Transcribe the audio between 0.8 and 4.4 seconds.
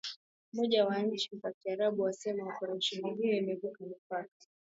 wa nchi za kiarabu wasema oparesheni hiyo imevuka mipaka